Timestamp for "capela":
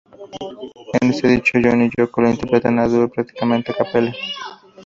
3.75-4.11